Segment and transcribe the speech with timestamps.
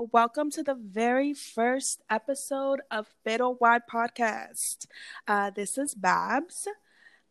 [0.00, 4.86] So, welcome to the very first episode of Pero Why Podcast.
[5.28, 6.66] Uh, this is Babs,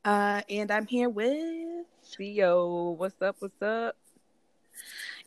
[0.06, 2.96] uh, and I'm here with Xio.
[2.96, 3.38] What's up?
[3.40, 3.96] What's up?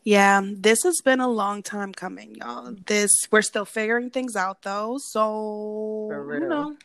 [0.05, 2.77] Yeah, this has been a long time coming, y'all.
[2.87, 6.77] This we're still figuring things out though, so you know,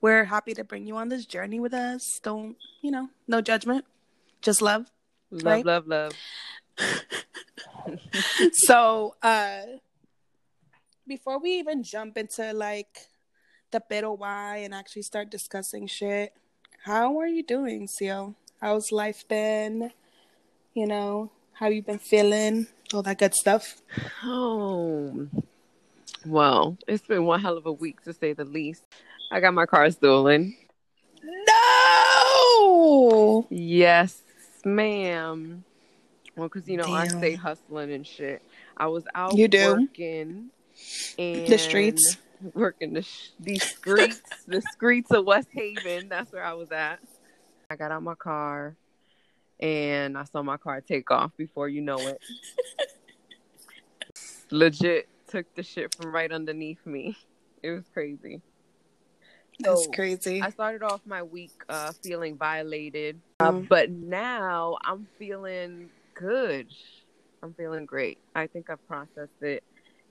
[0.00, 2.20] we're happy to bring you on this journey with us.
[2.22, 3.08] Don't you know?
[3.26, 3.84] No judgment,
[4.42, 4.86] just love.
[5.32, 5.66] Love, right?
[5.66, 6.12] love, love.
[8.52, 9.62] so, uh,
[11.06, 13.08] before we even jump into like
[13.70, 16.32] the pero why and actually start discussing shit,
[16.84, 18.34] how are you doing, Xio?
[18.60, 19.90] How's life been?
[20.74, 22.66] You know, how you been feeling?
[22.94, 23.82] All that good stuff.
[24.24, 25.28] Oh,
[26.24, 28.84] well, it's been one hell of a week to say the least.
[29.30, 30.56] I got my car stolen.
[31.22, 33.46] No.
[33.50, 34.22] Yes,
[34.64, 35.64] ma'am.
[36.36, 36.94] Well, because you know Damn.
[36.94, 38.42] I stay hustling and shit.
[38.76, 39.74] I was out you do.
[39.74, 40.50] working
[41.18, 42.18] and the streets,
[42.54, 46.08] working the sh- streets, the streets of West Haven.
[46.08, 47.00] That's where I was at.
[47.70, 48.76] I got out my car
[49.58, 52.20] and I saw my car take off before you know it.
[54.50, 57.16] Legit took the shit from right underneath me.
[57.62, 58.42] It was crazy.
[59.58, 60.42] That's so crazy.
[60.42, 63.68] I started off my week uh, feeling violated, uh, mm.
[63.68, 66.66] but now I'm feeling good.
[67.42, 68.18] I'm feeling great.
[68.34, 69.62] I think I've processed it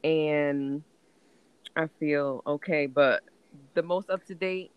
[0.03, 0.83] and
[1.75, 2.85] I feel okay.
[2.85, 3.23] But
[3.73, 4.71] the most up to date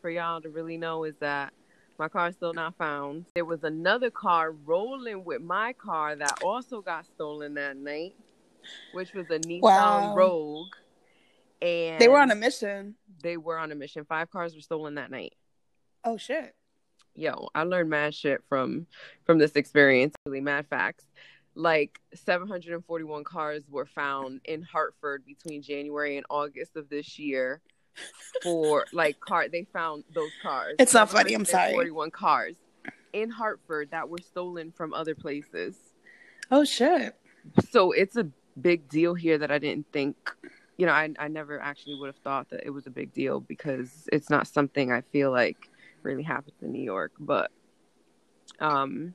[0.00, 1.52] for y'all to really know is that
[1.98, 3.24] my car is still not found.
[3.34, 8.14] There was another car rolling with my car that also got stolen that night,
[8.92, 10.14] which was a Nissan wow.
[10.14, 10.74] Rogue.
[11.62, 12.96] And they were on a mission.
[13.22, 14.04] They were on a mission.
[14.04, 15.34] Five cars were stolen that night.
[16.04, 16.54] Oh shit
[17.14, 18.86] yo, I learned mad shit from
[19.24, 20.14] from this experience.
[20.26, 21.04] Really mad facts.
[21.54, 27.60] Like 741 cars were found in Hartford between January and August of this year.
[28.42, 30.74] For like car, they found those cars.
[30.78, 31.34] It's not funny.
[31.34, 31.72] I'm sorry.
[31.72, 32.56] 41 cars
[33.12, 35.76] in Hartford that were stolen from other places.
[36.50, 37.14] Oh shit!
[37.70, 38.28] So it's a
[38.60, 40.16] big deal here that I didn't think.
[40.76, 43.38] You know, I I never actually would have thought that it was a big deal
[43.38, 45.70] because it's not something I feel like
[46.04, 47.12] really happens in New York.
[47.18, 47.50] But
[48.60, 49.14] um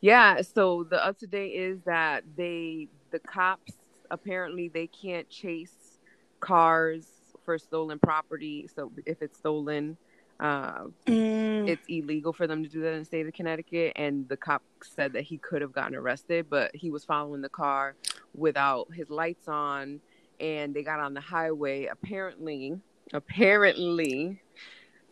[0.00, 3.72] yeah, so the up to date is that they the cops
[4.10, 5.98] apparently they can't chase
[6.40, 7.06] cars
[7.44, 8.68] for stolen property.
[8.74, 9.96] So if it's stolen,
[10.40, 11.68] uh, mm.
[11.68, 13.92] it's illegal for them to do that in the state of Connecticut.
[13.96, 17.48] And the cop said that he could have gotten arrested, but he was following the
[17.48, 17.94] car
[18.34, 20.00] without his lights on,
[20.40, 21.86] and they got on the highway.
[21.86, 22.78] Apparently,
[23.12, 24.40] apparently,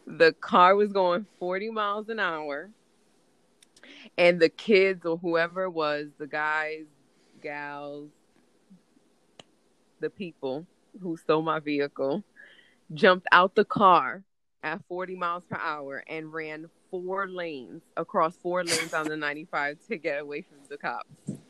[0.07, 2.71] the car was going 40 miles an hour
[4.17, 6.85] and the kids or whoever was the guys
[7.43, 8.11] gals
[10.01, 10.67] the people
[11.01, 12.23] who stole my vehicle
[12.95, 14.23] jumped out the car
[14.63, 19.79] at 40 miles per hour and ran four lanes across four lanes on the 95
[19.89, 21.41] to get away from the cops.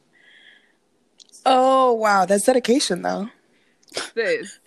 [1.45, 2.27] Oh wow.
[2.27, 3.29] That's dedication though.
[4.15, 4.59] Sis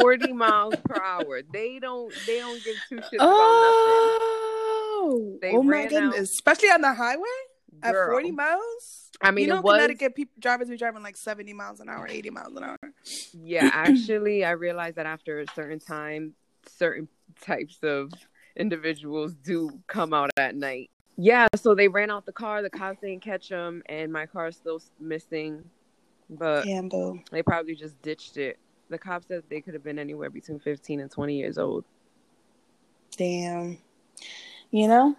[0.00, 1.42] 40 miles per hour.
[1.52, 4.28] They don't they don't give two shits oh, about nothing.
[5.04, 6.14] Oh, they oh my goodness.
[6.14, 6.22] Out.
[6.22, 7.24] Especially on the highway
[7.82, 8.04] Girl.
[8.04, 9.10] at 40 miles.
[9.20, 9.74] I mean, you know, was...
[9.74, 12.78] Connecticut people drivers be driving like 70 miles an hour, 80 miles an hour.
[13.32, 16.34] Yeah, actually, I realized that after a certain time,
[16.66, 17.08] certain
[17.40, 18.12] types of
[18.56, 20.90] individuals do come out at night.
[21.16, 22.62] Yeah, so they ran out the car.
[22.62, 25.62] The cops didn't catch them, and my car is still missing.
[26.30, 26.88] But Damn,
[27.30, 28.58] they probably just ditched it
[28.92, 31.84] the cops said they could have been anywhere between 15 and 20 years old.
[33.16, 33.78] Damn.
[34.70, 35.16] You know?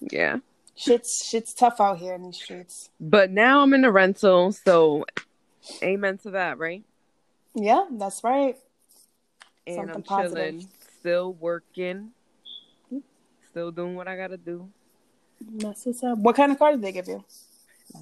[0.00, 0.38] Yeah.
[0.76, 2.90] Shit's shit's tough out here in these streets.
[3.00, 5.04] But now I'm in a rental, so
[5.82, 6.82] amen to that, right?
[7.54, 8.56] Yeah, that's right.
[9.66, 10.34] And Something I'm positive.
[10.36, 10.68] chilling,
[10.98, 12.10] still working,
[13.50, 14.68] still doing what I gotta do.
[15.40, 16.18] That's what's up.
[16.18, 17.24] What kind of car did they give you?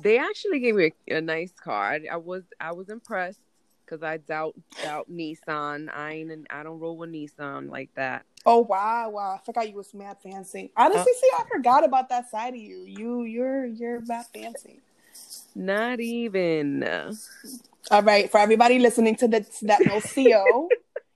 [0.02, 1.92] They actually gave me a, a nice car.
[1.92, 3.40] I, I was I was impressed
[3.92, 5.94] because I doubt doubt Nissan.
[5.94, 8.24] I ain't an, I don't roll with Nissan like that.
[8.46, 9.38] Oh wow, wow!
[9.38, 10.72] I forgot you was mad fancy.
[10.76, 12.84] Honestly, uh, see, I forgot about that side of you.
[12.86, 14.80] You, you're, you're mad fancy.
[15.54, 16.82] Not even.
[17.90, 20.68] All right, for everybody listening to this that no Xio,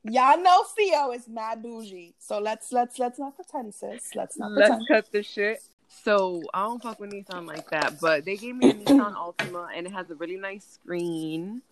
[0.04, 2.14] y'all know Xio is mad bougie.
[2.18, 4.14] So let's let's let's not pretend, sis.
[4.14, 4.52] Let's not.
[4.52, 5.62] Let's cut the shit.
[6.04, 9.68] So I don't fuck with Nissan like that, but they gave me a Nissan Altima,
[9.74, 11.62] and it has a really nice screen.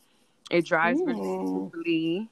[0.50, 1.06] It drives Ooh.
[1.06, 2.28] really smoothly,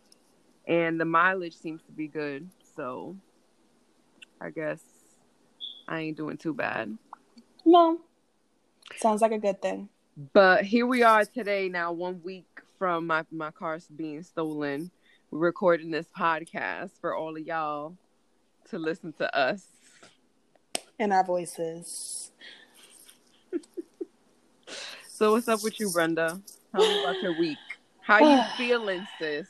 [0.66, 2.48] and the mileage seems to be good.
[2.76, 3.16] So,
[4.40, 4.80] I guess
[5.88, 6.96] I ain't doing too bad.
[7.64, 8.00] No,
[8.96, 9.88] sounds like a good thing.
[10.32, 12.46] But here we are today, now one week
[12.78, 14.90] from my, my car being stolen.
[15.30, 17.96] We're recording this podcast for all of y'all
[18.68, 19.66] to listen to us.
[20.98, 22.30] And our voices.
[25.08, 26.40] so what's up with you, Brenda?
[26.72, 27.56] Tell me about your week.
[28.02, 29.46] How you feeling, sis?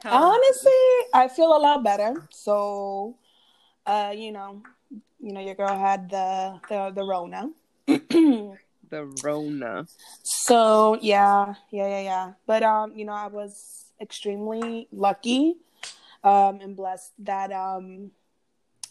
[0.00, 1.06] Tell Honestly, me.
[1.14, 2.28] I feel a lot better.
[2.30, 3.16] So
[3.86, 4.62] uh, you know,
[5.20, 7.50] you know, your girl had the the, the Rona.
[7.86, 8.58] the
[9.24, 9.86] Rona.
[10.22, 12.32] So yeah, yeah, yeah, yeah.
[12.46, 15.56] But um, you know, I was extremely lucky
[16.24, 18.10] um and blessed that um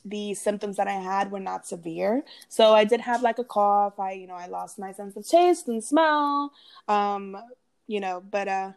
[0.06, 2.24] the symptoms that I had were not severe.
[2.48, 4.00] So I did have like a cough.
[4.00, 6.54] I, you know, I lost my sense of taste and smell.
[6.88, 7.36] Um,
[7.88, 8.72] you know, but uh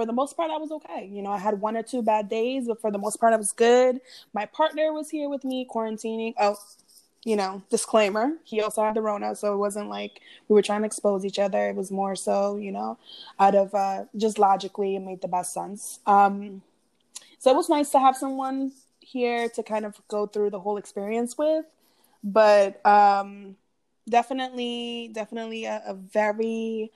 [0.00, 1.10] for the most part, I was okay.
[1.12, 3.36] You know, I had one or two bad days, but for the most part, I
[3.36, 4.00] was good.
[4.32, 6.32] My partner was here with me quarantining.
[6.40, 6.56] Oh,
[7.22, 10.80] you know, disclaimer, he also had the Rona, so it wasn't like we were trying
[10.80, 11.68] to expose each other.
[11.68, 12.96] It was more so, you know,
[13.38, 16.00] out of uh, just logically, it made the best sense.
[16.06, 16.62] Um,
[17.38, 20.78] so it was nice to have someone here to kind of go through the whole
[20.78, 21.66] experience with,
[22.24, 23.54] but um,
[24.08, 26.90] definitely, definitely a, a very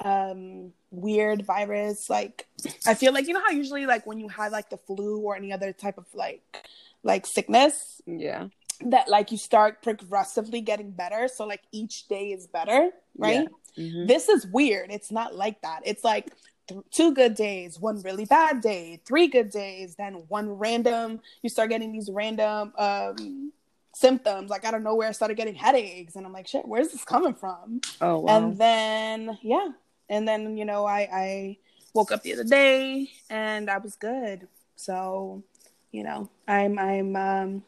[0.00, 2.46] um weird virus like
[2.86, 5.36] i feel like you know how usually like when you have like the flu or
[5.36, 6.66] any other type of like
[7.02, 8.00] like sickness?
[8.06, 8.48] Yeah.
[8.82, 13.48] That like you start progressively getting better so like each day is better right?
[13.74, 13.84] Yeah.
[13.84, 14.06] mm-hmm.
[14.06, 14.90] this is weird.
[14.92, 15.80] It's not like that.
[15.84, 16.30] It's like
[16.68, 21.48] th- two good days one really bad day three good days then one random you
[21.48, 23.52] start getting these random um
[23.94, 27.02] symptoms like out of nowhere I started getting headaches and i'm like shit where's this
[27.04, 27.80] coming from?
[28.00, 28.36] Oh wow.
[28.36, 29.68] and then yeah
[30.08, 31.56] and then you know I I
[31.94, 34.48] woke up the other day and I was good.
[34.76, 35.42] So,
[35.90, 37.62] you know, I'm I'm um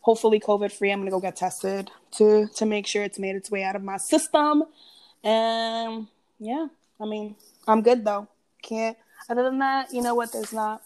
[0.00, 0.92] hopefully COVID free.
[0.92, 3.82] I'm gonna go get tested to to make sure it's made its way out of
[3.82, 4.64] my system.
[5.24, 6.06] And
[6.38, 6.66] yeah,
[7.00, 7.36] I mean,
[7.66, 8.28] I'm good though.
[8.62, 8.96] Can't
[9.28, 10.82] other than that, you know what, there's not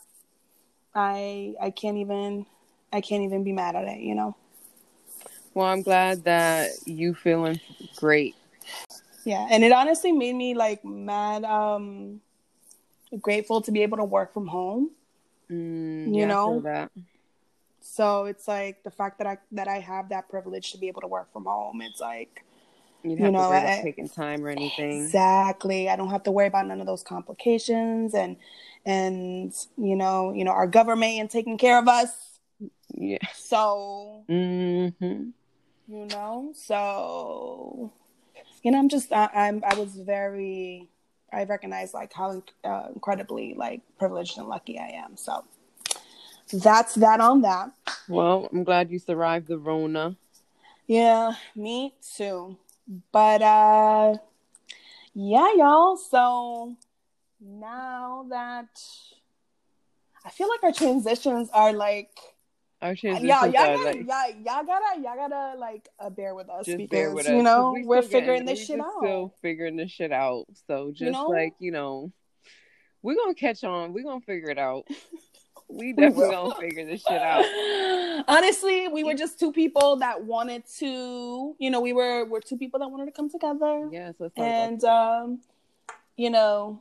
[0.95, 2.47] I I can't even
[2.93, 4.37] I can't even be mad at it, you know.
[5.55, 7.61] Well, I'm glad that you feeling
[7.97, 8.37] great
[9.25, 12.21] yeah, and it honestly made me like mad um
[13.21, 14.91] grateful to be able to work from home.
[15.51, 16.91] Mm, you yeah, know that.
[17.81, 21.01] So it's like the fact that I that I have that privilege to be able
[21.01, 21.83] to work from home.
[21.83, 22.45] It's like
[23.03, 25.05] you, you know, I, taking time or anything.
[25.05, 25.89] Exactly.
[25.89, 28.37] I don't have to worry about none of those complications and
[28.85, 32.39] and you know, you know, our government and taking care of us.
[32.95, 33.19] Yeah.
[33.35, 35.31] So mm-hmm.
[35.89, 37.93] you know, so
[38.63, 40.89] you know, I'm just I, I'm I was very
[41.33, 45.17] I recognize like how uh, incredibly like privileged and lucky I am.
[45.17, 45.45] So
[46.53, 47.71] that's that on that.
[48.09, 50.17] Well, I'm glad you survived the Rona.
[50.87, 52.57] Yeah, me too.
[53.13, 54.17] But uh
[55.15, 55.97] yeah, y'all.
[55.97, 56.77] So
[57.41, 58.69] now that
[60.25, 62.11] I feel like our transitions are like
[62.83, 66.49] our transitions yeah, y'all, gotta, like, y'all, y'all gotta, y'all gotta like uh, bear with
[66.49, 68.99] us because with you know we are figuring this shit out.
[69.01, 70.47] Still figuring this shit out.
[70.67, 71.27] So just you know?
[71.27, 72.13] like you know,
[73.03, 73.93] we're gonna catch on.
[73.93, 74.87] We're gonna figure it out.
[75.73, 77.45] we definitely gonna figure this shit out.
[78.29, 82.57] Honestly, we were just two people that wanted to, you know, we were we're two
[82.57, 83.89] people that wanted to come together.
[83.91, 85.41] Yes, and um,
[86.17, 86.81] you know,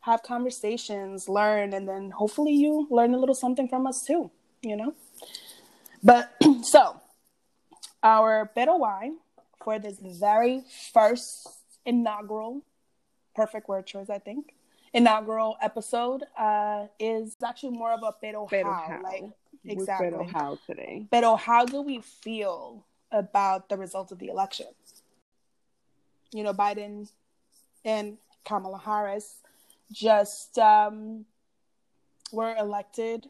[0.00, 4.30] have conversations, learn, and then hopefully you learn a little something from us too.
[4.62, 4.94] You know.
[6.02, 7.00] But so,
[8.02, 9.12] our pero why
[9.62, 10.62] for this very
[10.92, 11.48] first
[11.84, 12.62] inaugural,
[13.34, 14.54] perfect word choice, I think,
[14.92, 19.00] inaugural episode uh, is actually more of a pero how, how.
[19.02, 19.24] like
[19.64, 21.06] exactly pero how today.
[21.10, 24.66] Pero how do we feel about the results of the election?
[26.32, 27.10] You know, Biden
[27.84, 29.40] and Kamala Harris
[29.90, 31.24] just um,
[32.32, 33.26] were elected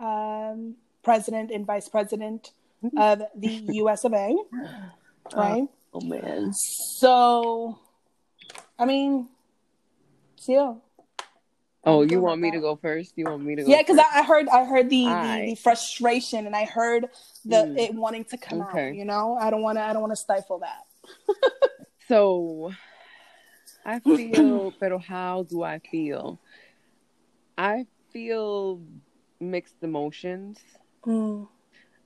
[0.00, 2.52] um, president and vice president
[2.82, 2.98] mm-hmm.
[2.98, 4.04] of the U.S.
[4.04, 4.36] of A.
[5.34, 5.62] Right.
[5.62, 6.52] Oh, oh man.
[6.52, 7.78] So,
[8.78, 9.28] I mean,
[10.48, 10.74] yeah.
[11.84, 13.14] Oh, you want me to go first?
[13.16, 13.68] You want me to go?
[13.70, 17.06] Yeah, because I, I, heard I heard the, the, the, frustration and I heard
[17.44, 17.78] the mm.
[17.78, 18.88] it wanting to come okay.
[18.88, 18.94] out.
[18.94, 20.84] You know, I don't want to I don't want to stifle that.
[22.08, 22.72] so,
[23.84, 26.38] I feel, pero how do I feel?
[27.56, 28.82] I feel
[29.40, 30.58] mixed emotions.
[31.04, 31.48] Mm.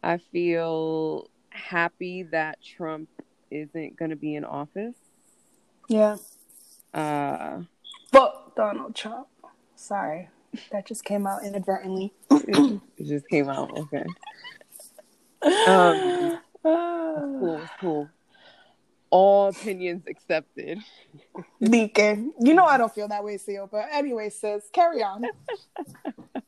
[0.02, 3.08] I feel happy that Trump
[3.50, 4.94] isn't going to be in office.
[5.88, 6.16] Yeah.
[6.92, 7.62] Uh,
[8.12, 9.28] but Donald Trump.
[9.76, 10.28] Sorry,
[10.70, 12.12] that just came out inadvertently.
[12.30, 13.76] it, just came out.
[13.76, 14.04] Okay.
[15.66, 18.08] Um, cool, cool.
[19.10, 20.78] All opinions accepted.
[21.62, 22.32] Deacon.
[22.40, 23.68] You know I don't feel that way, Xio.
[23.70, 25.24] But anyway, sis, carry on.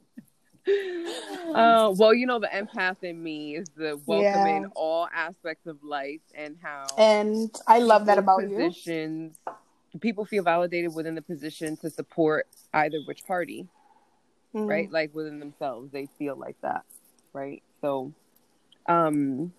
[0.68, 4.68] uh, well, you know, the empath in me is the welcoming yeah.
[4.74, 6.86] all aspects of life and how.
[6.98, 10.00] And I love that about positions, you.
[10.00, 13.66] People feel validated within the position to support either which party,
[14.54, 14.66] mm-hmm.
[14.66, 14.90] right?
[14.90, 16.84] Like within themselves, they feel like that,
[17.32, 17.62] right?
[17.80, 18.12] So,
[18.86, 19.52] um,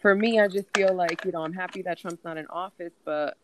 [0.00, 2.92] for me, I just feel like you know I'm happy that Trump's not in office,
[3.04, 3.36] but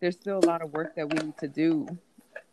[0.00, 1.88] there's still a lot of work that we need to do.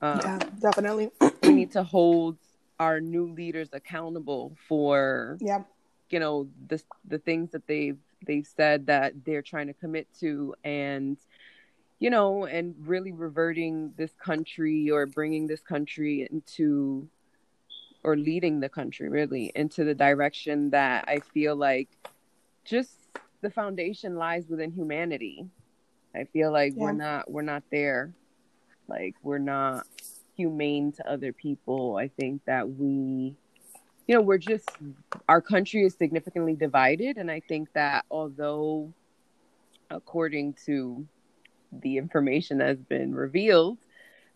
[0.02, 1.12] Um, yeah, definitely.
[1.44, 2.38] we need to hold
[2.82, 5.62] our new leaders accountable for yeah
[6.10, 10.56] you know the the things that they've they've said that they're trying to commit to
[10.64, 11.18] and
[12.00, 17.08] you know and really reverting this country or bringing this country into
[18.04, 21.88] or leading the country really into the direction that I feel like
[22.66, 22.98] just
[23.42, 25.46] the foundation lies within humanity.
[26.16, 26.82] I feel like yeah.
[26.82, 28.12] we're not we're not there.
[28.88, 29.86] Like we're not
[30.42, 31.98] humane to other people.
[31.98, 33.36] I think that we,
[34.08, 34.70] you know, we're just,
[35.30, 37.18] our country is significantly divided.
[37.18, 38.92] And I think that although,
[39.90, 41.06] according to
[41.84, 43.78] the information that has been revealed,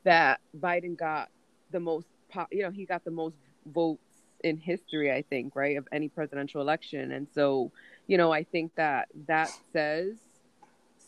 [0.04, 1.30] that Biden got
[1.72, 2.08] the most,
[2.52, 3.36] you know, he got the most
[3.66, 4.02] votes
[4.44, 7.12] in history, I think, right, of any presidential election.
[7.12, 7.72] And so,
[8.06, 10.14] you know, I think that that says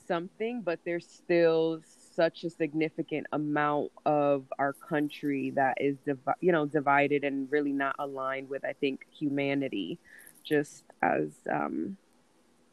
[0.07, 1.81] something, but there's still
[2.17, 5.95] such a significant amount of our country that is
[6.41, 9.99] you know divided and really not aligned with I think humanity
[10.43, 11.95] just as um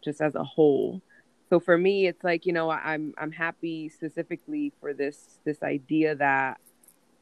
[0.02, 1.02] just as a whole.
[1.50, 6.14] So for me it's like, you know, I'm I'm happy specifically for this this idea
[6.16, 6.58] that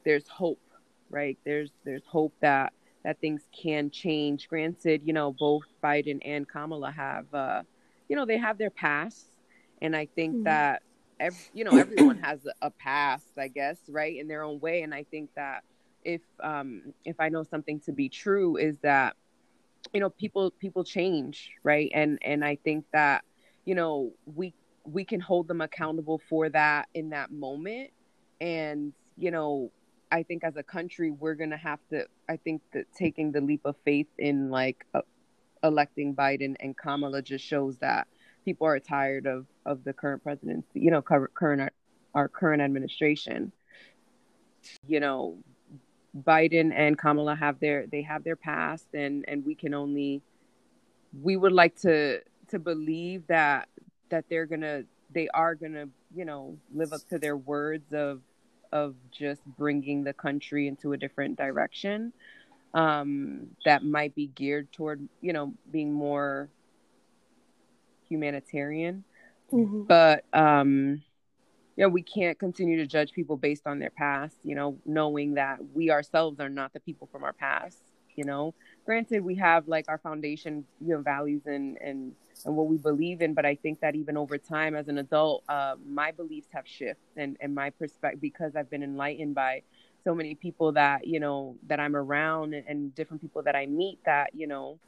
[0.04, 0.62] there's hope,
[1.10, 1.36] right?
[1.44, 2.72] There's there's hope that
[3.04, 4.48] that things can change.
[4.48, 7.62] Granted, you know, both Biden and Kamala have uh
[8.08, 9.26] you know, they have their past
[9.80, 10.44] and I think mm-hmm.
[10.44, 10.82] that
[11.22, 14.92] every, you know everyone has a, past i guess right in their own way and
[14.92, 15.62] i think that
[16.04, 19.16] if um if i know something to be true is that
[19.92, 23.24] you know people people change right and and i think that
[23.64, 24.52] you know we
[24.84, 27.90] we can hold them accountable for that in that moment
[28.40, 29.70] and you know
[30.10, 33.60] i think as a country we're gonna have to i think that taking the leap
[33.64, 35.00] of faith in like uh,
[35.62, 38.08] electing biden and kamala just shows that
[38.44, 41.72] people are tired of of the current presidency, you know, current
[42.14, 43.52] our current administration.
[44.86, 45.38] You know,
[46.16, 50.22] Biden and Kamala have their they have their past, and and we can only
[51.22, 53.68] we would like to to believe that
[54.10, 58.20] that they're gonna they are gonna you know live up to their words of
[58.72, 62.12] of just bringing the country into a different direction
[62.74, 66.48] um, that might be geared toward you know being more
[68.08, 69.04] humanitarian.
[69.52, 69.82] Mm-hmm.
[69.84, 71.02] But um
[71.76, 75.34] you know, we can't continue to judge people based on their past, you know, knowing
[75.34, 77.78] that we ourselves are not the people from our past,
[78.14, 78.54] you know.
[78.84, 82.12] Granted, we have like our foundation, you know, values and and
[82.44, 85.44] and what we believe in, but I think that even over time as an adult,
[85.48, 89.62] uh, my beliefs have shifted and and my perspective because I've been enlightened by
[90.04, 93.66] so many people that you know that I'm around and, and different people that I
[93.66, 94.78] meet that you know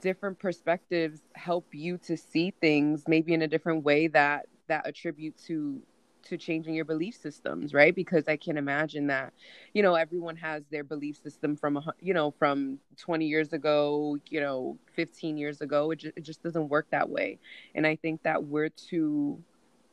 [0.00, 5.36] different perspectives help you to see things maybe in a different way that that attribute
[5.38, 5.82] to
[6.22, 7.94] to changing your belief systems right?
[7.94, 9.32] Because i can imagine that
[9.74, 14.18] you know everyone has their belief system from a you know from 20 years ago
[14.30, 15.90] you know 15 years ago.
[15.90, 17.38] It, just, it just doesn't work that way.
[17.74, 19.42] And i think that we're too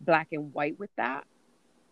[0.02, 1.26] black and white with that.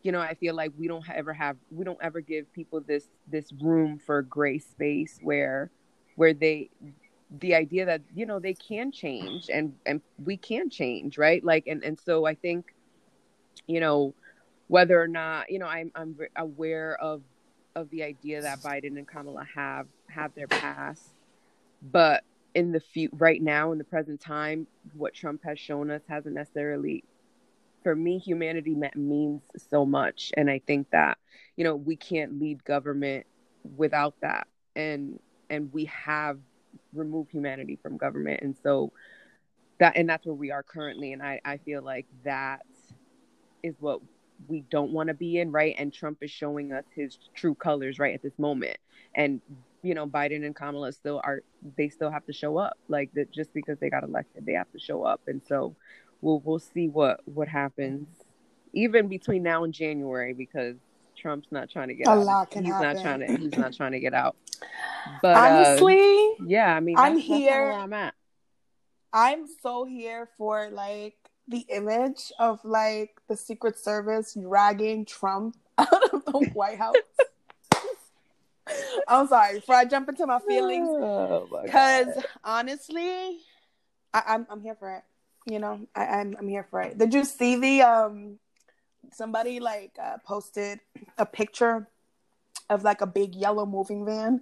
[0.03, 3.09] You know i feel like we don't ever have we don't ever give people this
[3.27, 5.71] this room for gray space where
[6.15, 6.69] where they
[7.29, 11.43] the idea that you know they can change and and we can change right?
[11.43, 12.73] Like and and so i think
[13.67, 14.13] you know
[14.67, 17.21] whether or not you know i'm i'm aware of
[17.75, 21.03] of the idea that biden and kamala have have their past
[21.81, 22.23] but
[22.55, 26.35] in the few right now in the present time what trump has shown us hasn't
[26.35, 27.03] necessarily
[27.83, 30.31] for me humanity means so much.
[30.35, 31.17] And i think that
[31.55, 33.25] you know we can't lead government
[33.77, 34.47] without that.
[34.75, 35.19] And
[35.49, 36.39] and we have
[36.93, 38.91] remove humanity from government and so
[39.79, 42.65] that and that's where we are currently and i i feel like that
[43.63, 43.99] is what
[44.47, 47.99] we don't want to be in right and trump is showing us his true colors
[47.99, 48.77] right at this moment
[49.15, 49.41] and
[49.83, 51.41] you know biden and kamala still are
[51.77, 54.71] they still have to show up like that just because they got elected they have
[54.71, 55.75] to show up and so
[56.21, 58.07] we'll we'll see what what happens
[58.73, 60.75] even between now and january because
[61.19, 62.19] Trump's not trying to get a out.
[62.25, 62.95] lot can he's happen.
[62.95, 63.37] not trying to.
[63.37, 64.35] He's not trying to get out.
[65.21, 67.71] But honestly, uh, yeah, I mean, I'm here.
[67.71, 68.13] I'm at.
[69.11, 71.15] I'm so here for like
[71.47, 76.95] the image of like the Secret Service dragging Trump out of the White House.
[79.07, 80.89] I'm sorry, before I jump into my feelings,
[81.63, 83.39] because oh honestly,
[84.13, 85.03] I, am I'm, I'm here for it.
[85.51, 86.97] You know, I, I'm I'm here for it.
[86.97, 88.39] Did you see the um
[89.11, 90.79] somebody like uh, posted
[91.17, 91.87] a picture
[92.69, 94.41] of like a big yellow moving van.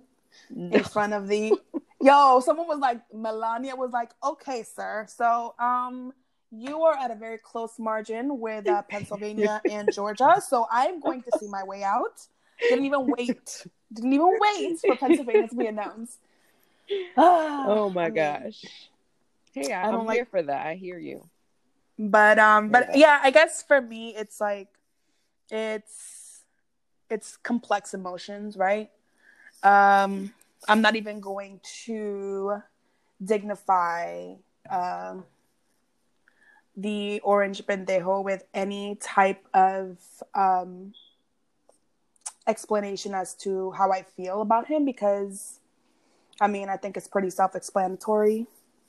[0.55, 1.53] In front of the
[2.01, 5.05] yo someone was like melania was like okay sir.
[5.07, 6.13] So um
[6.51, 10.41] you are at a very close margin with uh, pennsylvania and georgia.
[10.45, 12.21] So i'm going to see my way out.
[12.69, 13.67] Didn't even wait.
[13.93, 16.19] Didn't even wait for pennsylvania to be announced.
[17.17, 18.65] Oh my I mean, gosh.
[19.53, 20.65] Hey I, am like, here for that.
[20.67, 21.27] I hear you.
[21.99, 24.69] But um but yeah i guess for me it's like
[25.49, 26.41] it's
[27.09, 28.89] it's complex emotions right
[29.67, 30.33] um
[30.67, 32.61] i'm not even going to
[33.23, 34.33] dignify
[34.69, 35.25] um
[36.75, 39.97] the orange pendejo with any type of
[40.35, 40.93] um
[42.47, 45.59] explanation as to how i feel about him because
[46.39, 48.45] i mean i think it's pretty self-explanatory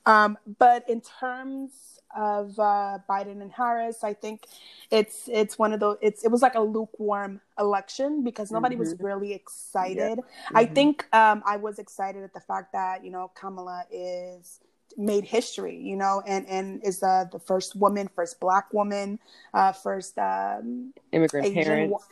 [0.07, 4.03] um but in terms of uh, Biden and Harris.
[4.03, 4.47] I think
[4.91, 5.99] it's it's one of those.
[6.01, 8.81] It's it was like a lukewarm election because nobody mm-hmm.
[8.81, 10.19] was really excited.
[10.19, 10.57] Mm-hmm.
[10.57, 14.61] I think um, I was excited at the fact that you know Kamala is
[14.97, 19.19] made history, you know, and and is the the first woman, first black woman,
[19.55, 22.09] uh, first um, immigrant Asian, parents.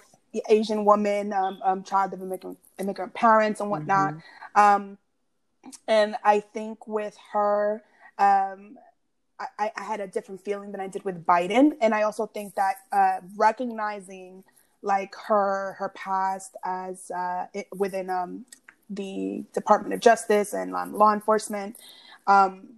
[0.49, 4.15] Asian woman, um, um, child of immigrant immigrant parents and whatnot.
[4.15, 4.61] Mm-hmm.
[4.61, 4.99] Um,
[5.87, 7.83] and I think with her,
[8.19, 8.77] um,
[9.39, 12.55] I, I, had a different feeling than I did with Biden, and I also think
[12.55, 14.45] that uh, recognizing
[14.83, 18.47] like her her past as uh, it, within um,
[18.89, 21.77] the Department of Justice and um, law enforcement,
[22.27, 22.69] um,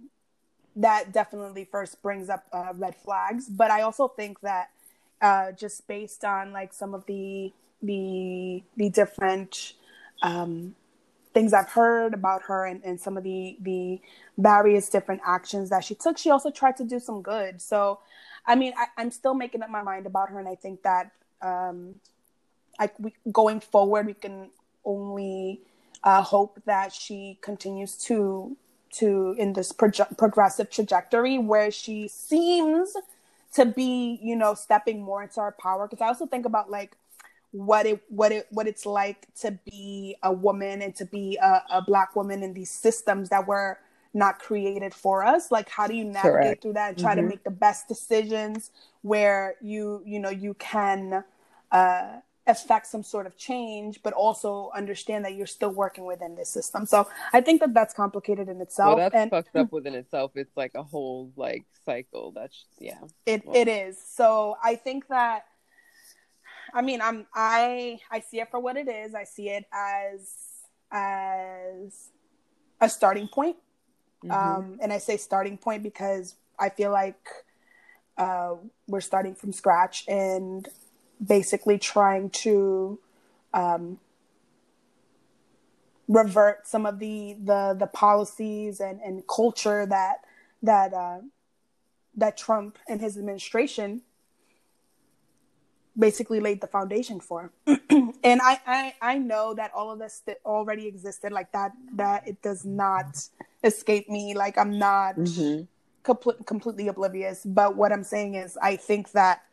[0.75, 3.47] that definitely first brings up uh, red flags.
[3.47, 4.69] But I also think that
[5.21, 9.73] uh, just based on like some of the the the different
[10.21, 10.75] um,
[11.33, 14.01] things I've heard about her and, and some of the the
[14.37, 17.61] various different actions that she took, she also tried to do some good.
[17.61, 17.99] So,
[18.45, 21.11] I mean, I, am still making up my mind about her, and I think that
[21.41, 21.95] um,
[22.79, 24.49] I we, going forward, we can
[24.85, 25.61] only
[26.03, 28.55] uh, hope that she continues to
[28.91, 32.95] to in this proje- progressive trajectory where she seems
[33.53, 35.87] to be, you know, stepping more into her power.
[35.87, 36.95] Because I also think about like
[37.51, 41.63] what it what it what it's like to be a woman and to be a,
[41.71, 43.79] a black woman in these systems that were
[44.13, 46.61] not created for us like how do you navigate Correct.
[46.61, 47.23] through that and try mm-hmm.
[47.23, 51.23] to make the best decisions where you you know you can
[51.71, 56.49] uh affect some sort of change but also understand that you're still working within this
[56.49, 59.93] system so i think that that's complicated in itself well, that's and, fucked up within
[59.93, 63.55] itself it's like a whole like cycle that's yeah it, well.
[63.55, 65.45] it is so i think that
[66.73, 69.15] I mean, I'm I I see it for what it is.
[69.15, 70.33] I see it as
[70.91, 72.09] as
[72.81, 73.57] a starting point.
[74.23, 74.31] Mm-hmm.
[74.31, 77.27] Um, and I say starting point because I feel like
[78.17, 78.55] uh,
[78.87, 80.67] we're starting from scratch and
[81.25, 82.99] basically trying to
[83.53, 83.99] um,
[86.07, 90.17] revert some of the the the policies and and culture that
[90.61, 91.19] that uh,
[92.15, 94.01] that Trump and his administration
[95.97, 97.51] basically laid the foundation for.
[98.23, 102.27] and I, I I know that all of this that already existed like that that
[102.27, 103.27] it does not
[103.63, 105.63] escape me like I'm not mm-hmm.
[106.03, 109.43] complete, completely oblivious but what I'm saying is I think that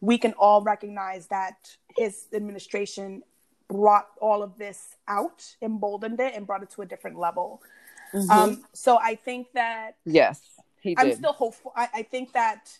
[0.00, 3.22] we can all recognize that his administration
[3.68, 7.62] brought all of this out emboldened it and brought it to a different level
[8.12, 8.30] mm-hmm.
[8.30, 10.42] um so I think that yes
[10.80, 11.04] he did.
[11.04, 12.78] I'm still hopeful I, I think that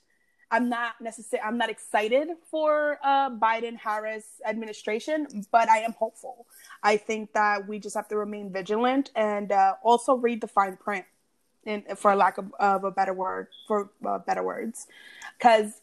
[0.50, 6.46] I'm not necessarily I'm not excited for uh, Biden Harris administration, but I am hopeful.
[6.82, 10.76] I think that we just have to remain vigilant and uh, also read the fine
[10.76, 11.04] print,
[11.64, 14.86] in, for lack of, of a better word, for uh, better words,
[15.36, 15.80] because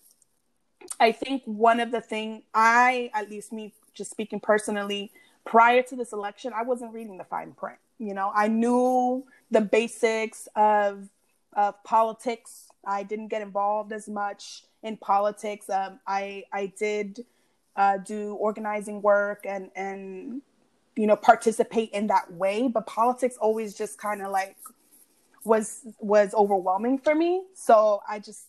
[0.99, 5.11] I think one of the thing I, at least me, just speaking personally,
[5.45, 7.79] prior to this election, I wasn't reading the fine print.
[7.99, 11.09] You know, I knew the basics of
[11.55, 15.69] of politics I didn't get involved as much in politics.
[15.69, 17.25] Um, I I did
[17.75, 20.41] uh, do organizing work and and
[20.95, 24.55] you know participate in that way, but politics always just kind of like
[25.43, 27.43] was was overwhelming for me.
[27.53, 28.45] So I just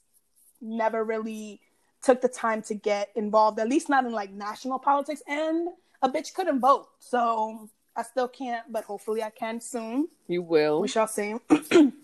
[0.61, 1.61] never really
[2.03, 5.23] took the time to get involved, at least not in like national politics.
[5.27, 5.69] And
[6.03, 8.71] a bitch couldn't vote, so I still can't.
[8.71, 10.09] But hopefully, I can soon.
[10.29, 10.81] You will.
[10.81, 11.37] We shall see.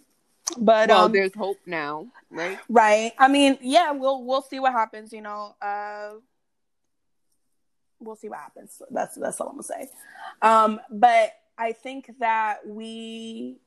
[0.59, 2.59] But well, um, there's hope now, right?
[2.69, 3.13] right.
[3.19, 5.13] I mean, yeah, we'll we'll see what happens.
[5.13, 6.13] You know, uh,
[8.01, 8.83] we'll see what happens.
[8.91, 9.89] That's that's all I'm gonna say.
[10.43, 13.61] Um, but I think that we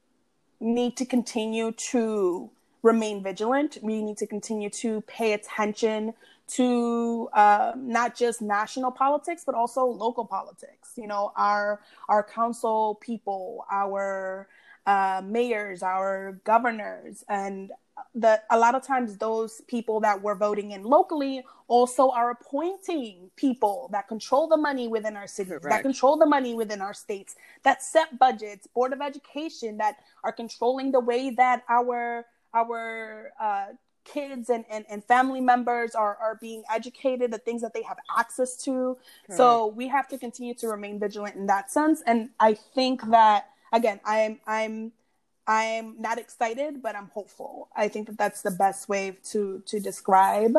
[0.59, 2.49] need to continue to
[2.81, 3.77] remain vigilant.
[3.81, 6.13] We need to continue to pay attention
[6.45, 10.91] to uh, not just national politics but also local politics.
[10.97, 14.47] You know, our our council people, our
[14.85, 17.71] uh, mayors, our governors, and
[18.15, 23.29] the a lot of times those people that we're voting in locally also are appointing
[23.35, 25.69] people that control the money within our cities, Correct.
[25.69, 30.31] that control the money within our states, that set budgets, board of education that are
[30.31, 33.65] controlling the way that our our uh,
[34.05, 37.97] kids and, and, and family members are, are being educated, the things that they have
[38.17, 38.97] access to.
[39.29, 42.03] So we have to continue to remain vigilant in that sense.
[42.05, 44.93] And I think that again, I'm I'm
[45.45, 47.67] I'm not excited, but I'm hopeful.
[47.75, 50.55] I think that that's the best way to to describe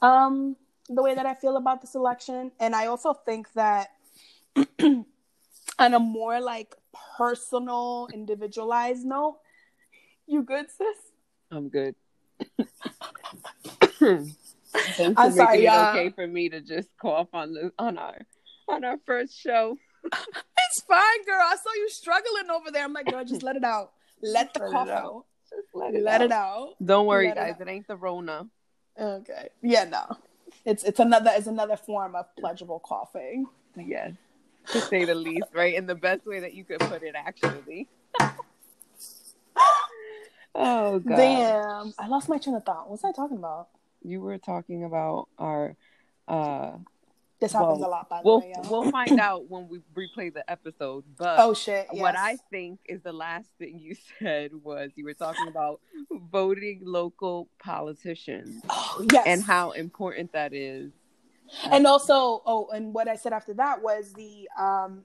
[0.00, 0.56] um,
[0.88, 2.52] the way that I feel about this election.
[2.58, 3.90] And I also think that
[4.80, 5.04] on
[5.78, 6.74] a more like
[7.18, 9.38] personal, individualized note,
[10.26, 10.96] you good, sis?
[11.50, 11.94] I'm good.
[14.72, 15.90] Thanks I'm sorry, y'all.
[15.90, 18.18] okay for me to just cough on the on our
[18.68, 19.76] on our first show.
[20.72, 21.36] It's fine, girl.
[21.38, 22.82] I saw you struggling over there.
[22.82, 23.92] I'm like, girl, just let it out.
[24.22, 25.04] Let the Let it cough out.
[25.04, 25.24] out.
[25.50, 26.76] Just let Let it out.
[26.82, 27.54] Don't worry, Let it guys.
[27.56, 27.60] out.
[27.60, 28.46] It ain't the Rona.
[28.98, 29.48] Okay.
[29.60, 30.16] Yeah, no.
[30.64, 33.46] It's it's another it's another form of pleasurable coughing.
[33.76, 34.12] Yes,
[34.70, 35.74] to say the least, right?
[35.74, 37.88] In the best way that you could put it, actually.
[40.54, 41.16] oh God!
[41.16, 41.92] Damn.
[41.98, 42.88] I lost my train of thought.
[42.88, 43.68] What was I talking about?
[44.02, 45.74] You were talking about our.
[46.28, 46.72] uh
[47.42, 48.52] This happens Well, a lot, by the We'll way.
[48.56, 48.70] y'all.
[48.82, 51.04] we'll find out when we replay the episode.
[51.18, 51.88] But Oh shit.
[51.90, 52.16] what.
[52.16, 55.80] I think is the last thing you said was you were talking about
[56.30, 59.24] voting local politicians oh, yes.
[59.26, 60.92] and how important that is.
[61.70, 65.04] and also oh and what i said after that was the um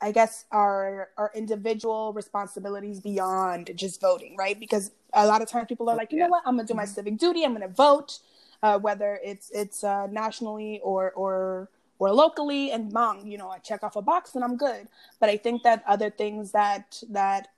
[0.00, 5.66] i guess our our individual responsibilities beyond just voting right because a lot of times
[5.68, 6.24] people are like you Yeah.
[6.24, 8.18] know what i'm gonna do my civic duty i'm gonna vote
[8.64, 13.58] uh, whether it's it's uh, nationally or or or locally and mom you know i
[13.58, 14.88] check off a box and i'm good.
[15.20, 17.48] But i think that other things that that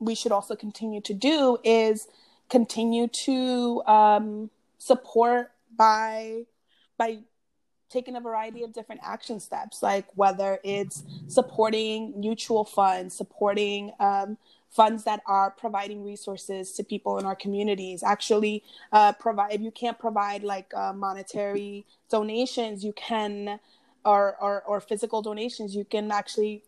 [0.00, 2.08] we should also continue to do is
[2.48, 6.44] continue to um, support by
[6.96, 7.18] by
[7.90, 14.36] taking a variety of different action steps, like whether it's supporting mutual funds, supporting um,
[14.76, 18.02] funds that are providing resources to people in our communities.
[18.02, 18.62] Actually,
[18.92, 23.58] uh, provide if you can't provide like uh, monetary donations, you can,
[24.04, 26.62] or, or or physical donations, you can actually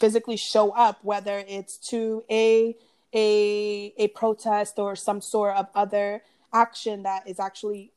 [0.00, 2.76] physically show up, whether it's to a
[3.14, 7.92] a a protest or some sort of other action that is actually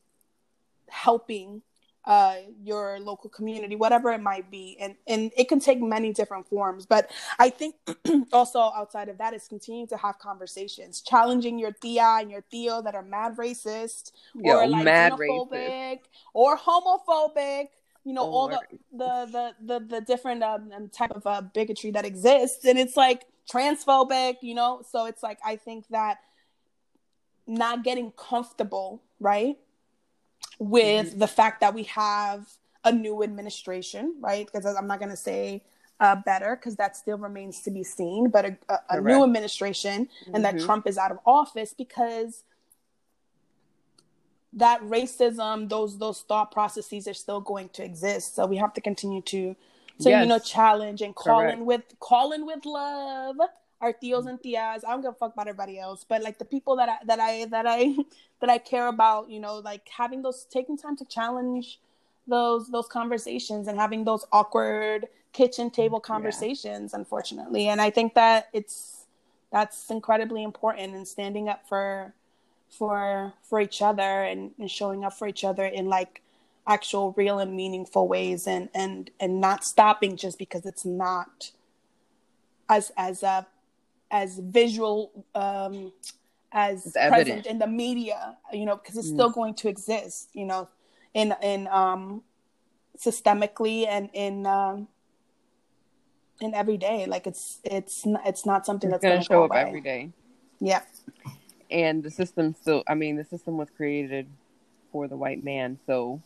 [0.88, 1.62] helping
[2.04, 6.48] uh, your local community, whatever it might be, and and it can take many different
[6.48, 6.84] forms.
[6.84, 7.76] But I think
[8.32, 12.82] also outside of that is continuing to have conversations, challenging your tia and your tío
[12.82, 15.98] that are mad racist Yo, or like mad xenophobic racist.
[16.34, 17.68] or homophobic.
[18.04, 18.60] You know all the
[18.92, 22.96] the the the, the different um, um, type of uh, bigotry that exists, and it's
[22.96, 24.38] like transphobic.
[24.42, 26.18] You know, so it's like I think that
[27.46, 29.56] not getting comfortable, right?
[30.58, 32.46] With the fact that we have
[32.84, 34.46] a new administration, right?
[34.46, 35.62] Because I'm not going to say
[36.00, 40.08] uh, better because that still remains to be seen, but a, a, a new administration
[40.34, 40.64] and that Mhm.
[40.64, 42.44] Trump is out of office because
[44.54, 48.34] that racism, those those thought processes are still going to exist.
[48.34, 49.56] So we have to continue to
[50.00, 51.58] to you know challenge and call Correct.
[51.58, 53.36] in with call in with love
[53.82, 54.84] our tios and tias.
[54.86, 57.20] I don't give a fuck about everybody else, but like the people that I that
[57.20, 57.96] I that I
[58.40, 61.80] that I care about, you know, like having those taking time to challenge
[62.26, 67.68] those those conversations and having those awkward kitchen mm, table conversations, unfortunately.
[67.68, 69.04] And I think that it's
[69.50, 72.14] that's incredibly important and standing up for
[72.70, 76.22] for for each other and, and showing up for each other in like
[76.66, 81.50] actual real and meaningful ways and and and not stopping just because it's not
[82.68, 83.44] as as a
[84.12, 85.90] as visual um
[86.52, 87.46] as It's present evident.
[87.46, 89.14] in the media you know because it's Mm.
[89.14, 90.68] still going to exist you know
[91.14, 92.22] in in um
[92.98, 94.86] systemically and in um
[96.40, 99.44] in every day like it's it's not, it's not something It's that's gonna show go
[99.44, 100.10] up away every day.
[100.60, 100.82] yeah
[101.70, 104.26] And the system still I mean, the system was created
[104.90, 106.20] for the white man, so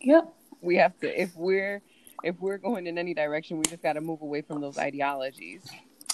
[0.00, 0.28] yep
[0.60, 1.80] we have to if we're
[2.22, 5.62] if we're going in any direction, we just gotta move away from those ideologies.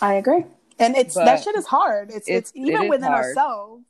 [0.00, 0.44] i agree
[0.78, 2.10] And it's But that shit is hard.
[2.10, 3.24] It's it's, it's- even is within hard.
[3.26, 3.84] ourselves.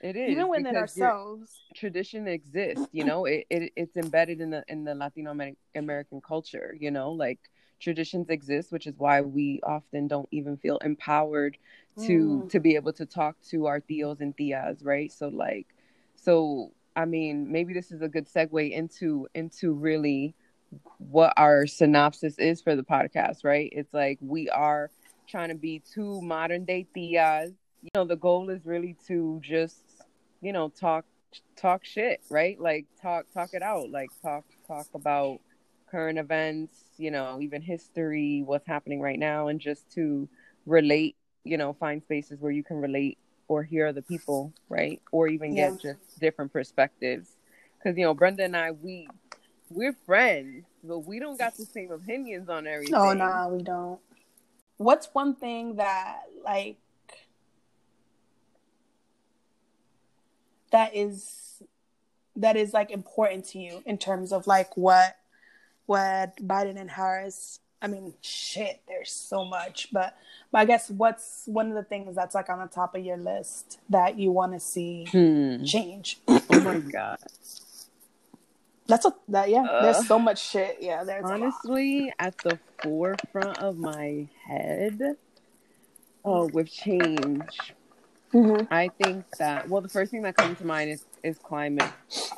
[0.00, 1.60] It is Even within ourselves.
[1.76, 5.30] tradition exists you know it, it it's embedded in the in the latino
[5.76, 7.38] american culture you know like
[7.78, 11.56] traditions exist which is why we often don't even feel empowered
[12.00, 12.50] to Mm.
[12.50, 15.68] to be able to talk to our tios and tias right so like
[16.16, 20.34] so i mean maybe this is a good segue into into really
[20.98, 24.90] what our synopsis is for the podcast right it's like we are
[25.28, 29.82] trying to be two modern day tias you know the goal is really to just
[30.40, 31.04] you know talk
[31.56, 32.60] talk shit, right?
[32.60, 35.40] Like talk talk it out, like talk talk about
[35.90, 40.28] current events, you know, even history, what's happening right now and just to
[40.66, 45.02] relate, you know, find spaces where you can relate or hear other people, right?
[45.10, 45.70] Or even Yeah.
[45.70, 47.36] get just different perspectives.
[47.82, 49.08] Cuz you know, Brenda and I we
[49.70, 52.94] we're friends, but we don't got the same opinions on everything.
[52.94, 54.00] Oh no, we don't.
[54.82, 56.76] What's one thing that like
[60.70, 61.62] that is
[62.36, 65.16] that is like important to you in terms of like what
[65.86, 70.16] what Biden and Harris I mean shit, there's so much, but
[70.52, 73.16] but I guess what's one of the things that's like on the top of your
[73.16, 75.64] list that you want to see Hmm.
[75.64, 76.20] change?
[76.28, 77.18] Oh my god.
[78.92, 79.64] That's a that yeah.
[79.64, 80.76] Uh, there's so much shit.
[80.80, 85.00] Yeah, there's honestly at the forefront of my head
[86.24, 87.74] oh with change
[88.32, 88.68] Mhm.
[88.70, 91.90] i think that well the first thing that comes to mind is is climate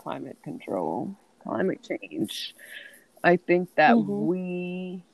[0.02, 2.54] climate control climate change
[3.22, 4.26] i think that Mhm.
[4.26, 5.04] we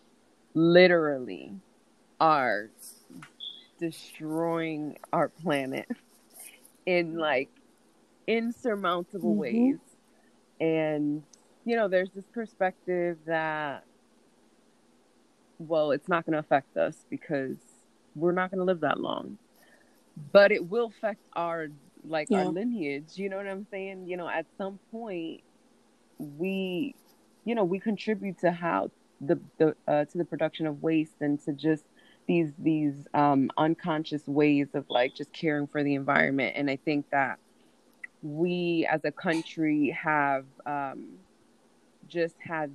[0.55, 1.53] literally
[2.21, 2.71] are
[3.79, 5.89] destroying our planet
[6.87, 7.51] in like
[8.29, 9.39] insurmountable Mhm.
[9.39, 9.79] ways
[10.61, 11.25] and
[11.65, 13.85] you know there's this perspective that
[15.59, 17.57] well it's not going to affect us because
[18.15, 19.39] we're not going to live that long.
[20.33, 21.69] But it will affect our
[22.05, 22.45] like Yeah.
[22.45, 24.07] our lineage you know what i'm saying?
[24.09, 25.43] You know at some point
[26.19, 26.95] we
[27.45, 31.41] you know we contribute to how the the uh, to the production of waste and
[31.45, 31.85] to just
[32.27, 36.55] these these um unconscious ways of like just caring for the environment.
[36.57, 37.39] And i think that
[38.23, 41.19] we as a country have um
[42.11, 42.73] just had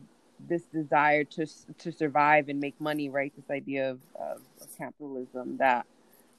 [0.50, 1.48] this desire to
[1.80, 3.34] to survive and make money right?
[3.38, 5.86] This idea of, of, of capitalism that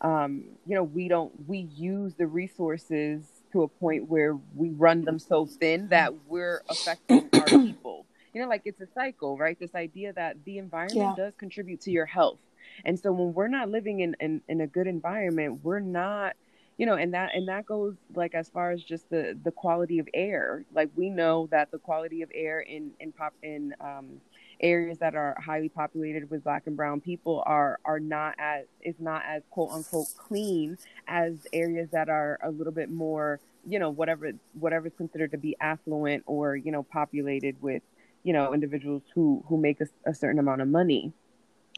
[0.02, 5.04] um you know we don't we use the resources to a point where we run
[5.04, 8.06] them so thin that we're affecting our people.
[8.35, 9.59] You know like it's a cycle right?
[9.61, 11.24] This idea that the environment Yeah.
[11.26, 12.40] does contribute to your health.
[12.85, 16.37] And so when we're not living in, in in a good environment we're not
[16.78, 19.98] you know and that and that goes like as far as just the the quality
[19.98, 20.64] of air.
[20.74, 24.20] Like we know that the quality of air in in pop in um
[24.60, 28.94] areas that are highly populated with black and brown people are are not as is
[28.98, 33.90] not as quote unquote clean as areas that are a little bit more you know
[33.90, 37.82] whatever whatever is considered to be affluent or you know populated with
[38.22, 41.12] you know individuals who who make a, a certain amount of money.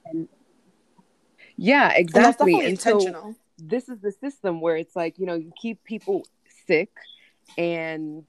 [0.07, 0.29] And
[1.57, 2.53] yeah And that's exactly.
[2.53, 3.37] definitely and so intentional.
[3.59, 6.27] This is the system where it's like you know you keep people
[6.67, 6.91] sick
[7.57, 8.25] and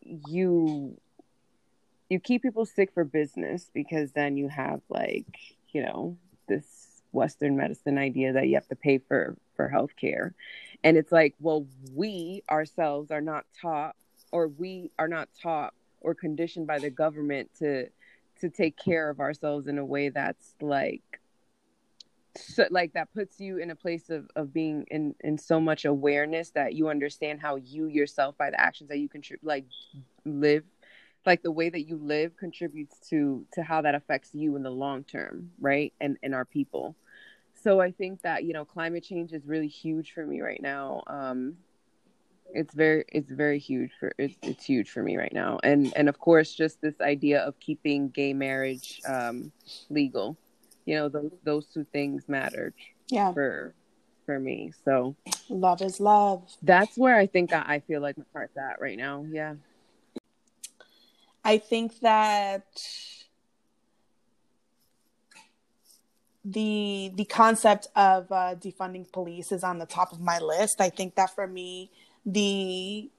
[0.00, 0.96] you
[2.08, 5.26] you keep people sick for business because then you have like
[5.72, 6.16] you know
[6.48, 10.34] this western medicine idea that you have to pay for for healthcare.
[10.84, 13.96] And it's like well we ourselves are not taught
[14.30, 17.88] or we are not taught or conditioned by the government to
[18.40, 21.20] to take care of ourselves in a way that's like
[22.36, 25.84] so like that puts you in a place of, of being in in so much
[25.84, 29.64] awareness that you understand how you yourself by the actions that you contribute like
[30.24, 30.64] live
[31.24, 34.70] like the way that you live contributes to to how that affects you in the
[34.70, 35.92] long term right?
[36.00, 36.96] And and our people.
[37.62, 41.02] So i think that you know climate change is really huge for me right now.
[41.06, 41.56] Um
[42.54, 45.58] it's very it's very huge for it's, it's huge for me right now.
[45.62, 49.52] And and of course just this idea of keeping gay marriage um
[49.90, 50.36] legal
[50.86, 52.72] you know those those two things mattered
[53.08, 53.32] Yeah.
[53.34, 53.74] for
[54.24, 55.14] for me so
[55.48, 56.50] Love is love.
[56.62, 59.54] that's where i think i, I feel like my heart's at right now yeah
[61.44, 62.66] I think that
[66.44, 70.80] the the concept of uh, defunding police is on the top of my list.
[70.80, 71.90] I think that for me,
[72.24, 73.10] the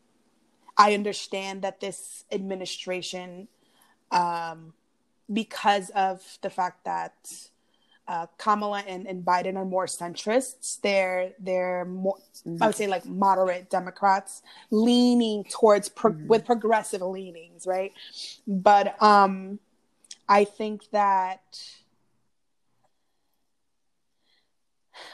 [0.78, 3.48] I understand that this administration,
[4.12, 4.74] um,
[5.32, 7.16] because of the fact that
[8.08, 12.18] uh, Kamala and, and Biden are more centrists, they're they're more
[12.62, 14.42] I would say like moderate Democrats
[14.72, 16.28] leaning towards pro- Mhm.
[16.28, 17.92] with progressive leanings, right?
[18.48, 19.60] But um
[20.30, 21.42] I think that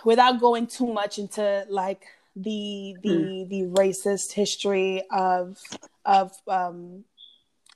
[0.03, 3.49] without going too much into like the the mm.
[3.49, 5.59] the racist history of
[6.05, 7.03] of um,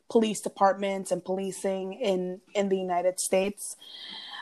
[0.09, 3.75] police departments and policing in in the United States,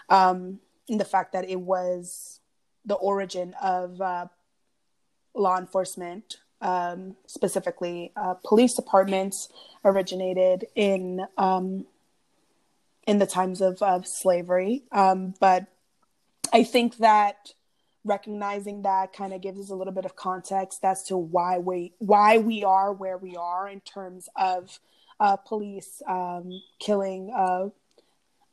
[0.09, 2.39] um, the fact that it was
[2.85, 4.27] the origin of uh,
[5.33, 9.49] law enforcement, um, specifically uh, police departments,
[9.83, 11.85] originated in um,
[13.07, 14.83] in the times of, of slavery.
[14.91, 15.67] Um, but
[16.51, 17.53] I think that
[18.03, 21.93] recognizing that kind of gives us a little bit of context as to why we
[21.97, 24.79] why we are where we are in terms of
[25.19, 27.69] uh, police um, killing uh,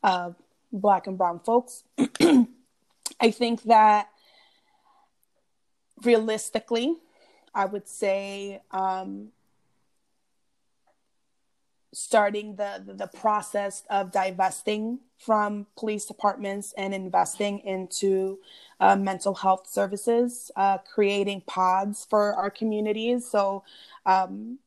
[0.03, 0.31] uh,
[0.73, 1.85] black and brown folks.
[3.21, 4.09] I think that
[6.03, 6.97] realistically,
[7.55, 9.29] I would say um,
[11.93, 18.39] starting the, the, process of divesting from police departments and investing into
[18.81, 23.31] uh, mental health services, uh, creating pods for our communities.
[23.31, 23.63] So,
[24.07, 24.59] um,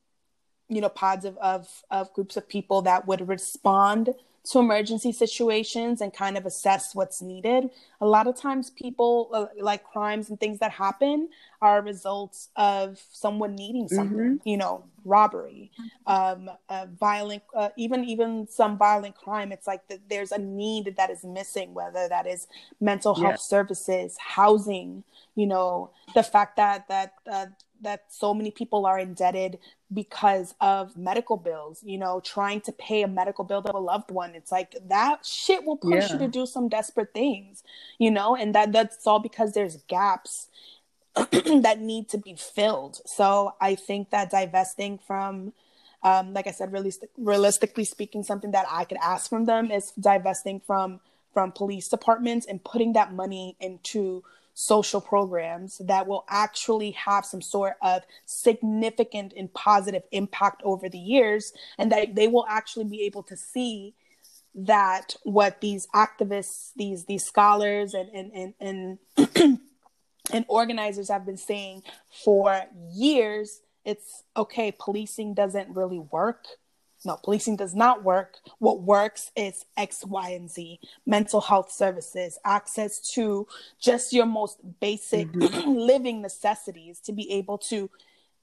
[0.68, 4.14] you know, pods of, of, of groups of people that would respond
[4.50, 7.70] to emergency situations and kind of assess what's needed.
[8.00, 11.28] A lot of times, people uh, like crimes and things that happen
[11.60, 14.38] are results of someone needing something.
[14.38, 14.48] Mm-hmm.
[14.48, 15.70] You know, robbery,
[16.06, 19.52] um, uh, violent, uh, even even some violent crime.
[19.52, 22.46] It's like the, there's a need that is missing, whether that is
[22.80, 23.36] mental health yeah.
[23.36, 25.02] services, housing.
[25.34, 27.46] You know, the fact that that uh,
[27.82, 29.58] that so many people are indebted
[29.92, 34.10] because of medical bills you know trying to pay a medical bill of a loved
[34.10, 36.12] one it's like that shit will push yeah.
[36.14, 37.62] you to do some desperate things
[37.98, 40.48] you know and that that's all because there's gaps
[41.14, 45.52] that need to be filled so i think that divesting from
[46.02, 49.92] um, like i said really realistically speaking something that i could ask from them is
[49.92, 51.00] divesting from
[51.32, 54.24] from police departments and putting that money into
[54.58, 60.98] social programs that will actually have some sort of significant and positive impact over the
[60.98, 63.92] years and that they will actually be able to see
[64.54, 69.58] that what these activists these these scholars and and and and,
[70.32, 71.82] and organizers have been saying
[72.24, 76.46] for years it's okay policing doesn't really work
[77.04, 78.36] no, policing does not work.
[78.58, 83.46] What works is X, Y, and Z mental health services, access to
[83.80, 85.68] just your most basic mm-hmm.
[85.78, 87.90] living necessities to be able to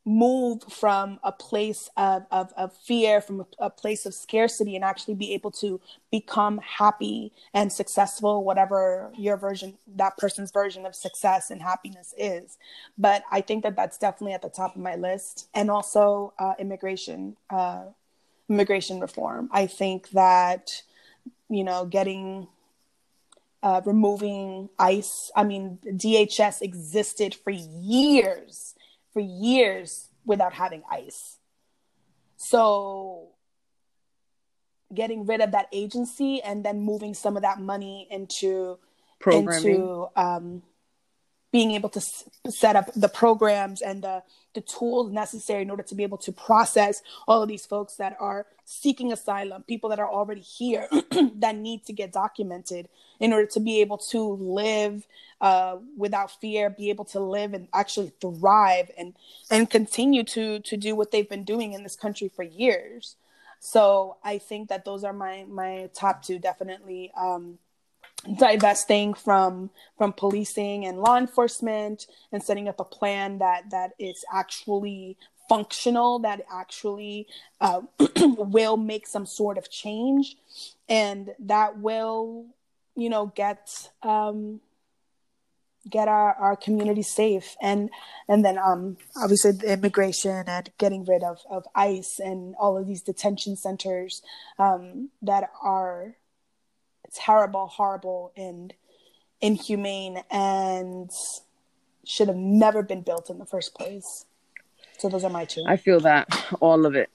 [0.06, 4.84] move from a place of, of, of fear, from a, a, place of scarcity, and
[4.84, 5.80] actually be able to
[6.12, 12.58] become happy and successful, whatever your version, that person's version of success and happiness is.
[12.98, 15.48] But I think that that's definitely at the top of my list.
[15.54, 17.38] And also uh, immigration.
[17.50, 17.86] Uh,
[18.54, 19.50] immigration reform.
[19.52, 20.84] I think that,
[21.50, 22.48] you know, getting,
[23.62, 28.76] uh, removing ICE, I mean, DHS existed for years,
[29.14, 31.38] for years without having ICE.
[32.38, 33.30] So,
[34.94, 38.78] getting rid of that agency and then moving some of that money into
[39.32, 40.62] into um,
[41.54, 44.24] being able to s- set up the programs and the,
[44.56, 48.18] the tools necessary in order to be able to process all of these folks that
[48.20, 50.90] are seeking asylum, people that are already here
[51.36, 52.90] that need to get documented
[53.20, 55.08] in order to be able to live
[55.42, 59.14] uh, without fear, be able to live and actually thrive and
[59.52, 63.16] and continue to to do what they've been doing in this country for years.
[63.60, 67.12] So I think that those are my my top two definitely.
[67.16, 67.60] Um,
[68.38, 74.24] divesting from from policing and law enforcement and setting up a plan that that is
[74.34, 75.18] actually
[75.50, 77.28] functional that actually
[77.62, 77.82] uh,
[78.38, 80.38] will make some sort of change.
[80.90, 82.46] And that will
[82.96, 84.62] you know get um
[85.90, 87.56] get our, our community safe.
[87.62, 87.90] And
[88.28, 92.88] and then um obviously the immigration and getting rid of of ICE and all of
[92.88, 94.22] these detention centers
[94.60, 96.16] um that are
[97.14, 98.74] terrible, horrible, and
[99.42, 101.12] inhumane, and
[102.06, 104.26] should have never been built in the first place.
[104.98, 105.64] So those are my two.
[105.68, 106.28] I feel that
[106.60, 107.10] all of it.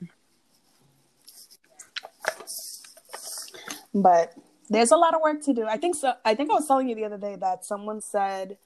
[3.94, 4.34] But
[4.68, 5.66] there's a lot of work to do.
[5.66, 6.12] I think so.
[6.24, 8.58] I think I was telling you the other day that someone said,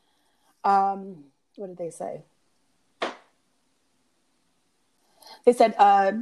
[0.65, 1.25] um,
[1.57, 2.23] what did they say?
[5.45, 6.13] They said uh,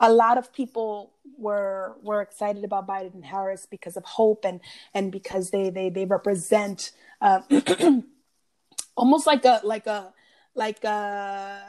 [0.00, 4.60] a lot of people were were excited about Biden and Harris because of hope and
[4.94, 7.40] and because they they they represent uh,
[8.96, 10.12] almost like a like a
[10.54, 11.62] like a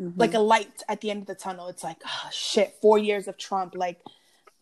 [0.00, 0.18] mm-hmm.
[0.18, 1.68] like a light at the end of the tunnel.
[1.68, 3.74] It's like oh, shit, four years of Trump.
[3.74, 4.00] Like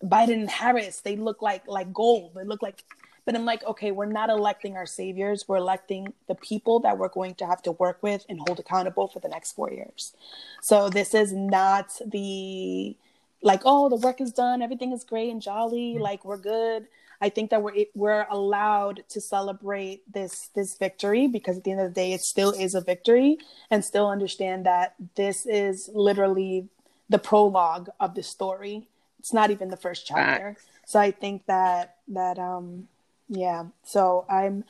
[0.02, 2.32] Biden and Harris, they look like like gold.
[2.34, 2.84] They look like
[3.24, 5.48] But I'm like, okay, we're not electing our saviors.
[5.48, 9.08] We're electing the people that we're going to have to work with and hold accountable
[9.08, 10.14] for the next four years.
[10.60, 12.96] So this is not the
[13.42, 16.86] like, oh, the work is done, everything is great and jolly, like we're good.
[17.20, 21.80] I think that we're we're allowed to celebrate this this victory because at the end
[21.80, 23.38] of the day, it still is a victory,
[23.70, 26.68] and still understand that this is literally
[27.08, 28.88] the prologue of the story.
[29.18, 30.56] It's not even the first chapter.
[30.86, 32.88] So I think that that um
[33.28, 33.64] yeah.
[33.84, 34.64] So I'm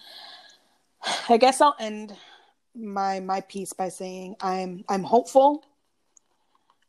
[1.29, 2.17] I guess I'll end
[2.75, 5.65] my my piece by saying I'm I'm hopeful,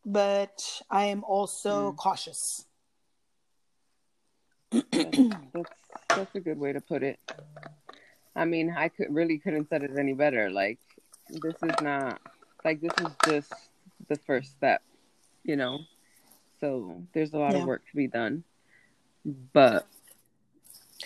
[0.05, 1.97] but I am also mm.
[1.97, 2.66] cautious.
[4.72, 5.72] that's,
[6.09, 7.20] that's a good way to put it.
[8.36, 10.49] I mean, I could really couldn't said it any better.
[10.49, 10.80] Like
[11.30, 12.20] this is not
[12.63, 13.53] like this is just
[14.07, 14.82] the first step,
[15.43, 15.80] you know.
[16.59, 17.59] So there's a lot yeah.
[17.59, 18.43] of work to be done,
[19.53, 19.88] but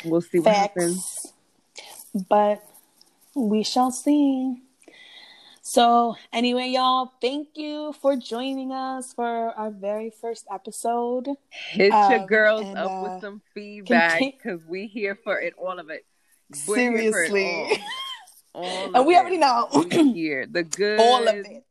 [0.06, 0.74] we'll see what Facts.
[0.76, 1.34] happens.
[2.28, 2.64] But
[3.36, 4.62] we shall see.
[5.62, 11.28] So, anyway, y'all, thank you for joining us for our very first episode.
[11.50, 15.54] Hit um, your girls and, up uh, with some feedback because we here for it,
[15.60, 16.06] all of it.
[16.68, 17.84] We're seriously.
[18.56, 18.66] All.
[18.66, 19.18] all and we it.
[19.18, 19.68] already know.
[19.91, 20.47] here.
[20.50, 21.00] The good.
[21.00, 21.64] All of it.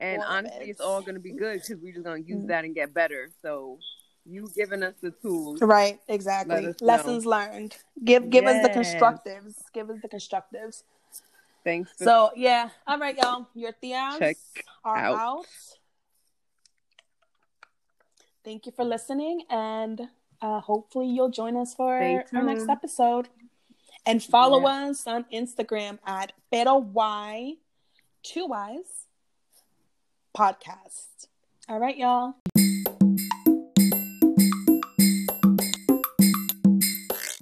[0.00, 0.70] And all honestly, it.
[0.70, 2.48] it's all going to be good because we're just going to use mm-hmm.
[2.48, 3.30] that and get better.
[3.40, 3.78] So,
[4.24, 5.60] you giving us the tools.
[5.60, 6.74] Right, exactly.
[6.80, 7.76] Lessons learned.
[8.04, 8.64] Give give yes.
[8.64, 9.54] us the constructives.
[9.72, 10.82] Give us the constructives.
[11.64, 11.92] Thanks.
[11.96, 13.48] So yeah, all right, y'all.
[13.54, 14.36] Your theas Check
[14.84, 15.18] are out.
[15.18, 15.46] out.
[18.44, 20.08] Thank you for listening, and
[20.40, 23.28] uh, hopefully you'll join us for our next episode.
[24.04, 24.88] And follow yeah.
[24.88, 27.54] us on Instagram at Pero Why,
[28.24, 29.06] two Wise
[30.36, 31.28] podcast.
[31.68, 32.34] All right, y'all.